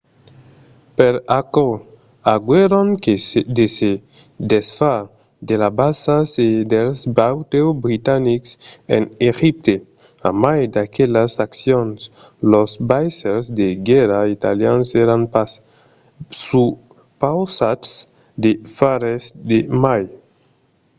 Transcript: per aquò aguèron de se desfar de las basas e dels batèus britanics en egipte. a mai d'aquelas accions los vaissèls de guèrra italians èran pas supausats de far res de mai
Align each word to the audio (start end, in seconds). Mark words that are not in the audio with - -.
per 0.97 1.13
aquò 1.39 1.69
aguèron 2.33 2.87
de 3.57 3.65
se 3.77 3.91
desfar 4.51 5.01
de 5.47 5.55
las 5.61 5.73
basas 5.81 6.27
e 6.47 6.49
dels 6.73 6.99
batèus 7.17 7.77
britanics 7.85 8.49
en 8.95 9.03
egipte. 9.31 9.75
a 10.27 10.29
mai 10.43 10.61
d'aquelas 10.73 11.33
accions 11.45 11.97
los 12.51 12.71
vaissèls 12.89 13.45
de 13.59 13.67
guèrra 13.87 14.19
italians 14.35 14.85
èran 15.03 15.23
pas 15.33 15.51
supausats 16.45 17.89
de 18.43 18.51
far 18.77 18.97
res 19.05 19.23
de 19.49 19.59
mai 19.83 20.03